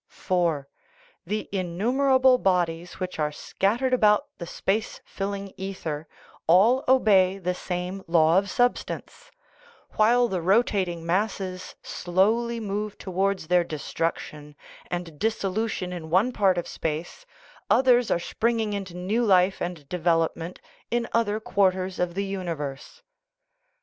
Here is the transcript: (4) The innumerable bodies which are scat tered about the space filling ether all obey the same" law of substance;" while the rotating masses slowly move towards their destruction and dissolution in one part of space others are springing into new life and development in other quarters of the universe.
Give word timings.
(4) 0.07 0.67
The 1.27 1.47
innumerable 1.51 2.39
bodies 2.39 2.93
which 2.99 3.19
are 3.19 3.31
scat 3.31 3.81
tered 3.81 3.93
about 3.93 4.29
the 4.39 4.47
space 4.47 4.99
filling 5.05 5.53
ether 5.57 6.07
all 6.47 6.83
obey 6.87 7.37
the 7.37 7.53
same" 7.53 8.01
law 8.17 8.39
of 8.39 8.49
substance;" 8.49 9.29
while 9.97 10.27
the 10.27 10.41
rotating 10.41 11.05
masses 11.05 11.75
slowly 11.83 12.59
move 12.59 12.97
towards 12.97 13.45
their 13.47 13.63
destruction 13.63 14.55
and 14.89 15.19
dissolution 15.19 15.93
in 15.93 16.09
one 16.09 16.31
part 16.31 16.57
of 16.57 16.67
space 16.67 17.27
others 17.69 18.09
are 18.09 18.17
springing 18.17 18.73
into 18.73 18.95
new 18.95 19.23
life 19.23 19.61
and 19.61 19.87
development 19.87 20.59
in 20.89 21.07
other 21.13 21.39
quarters 21.39 21.99
of 21.99 22.15
the 22.15 22.25
universe. 22.25 23.03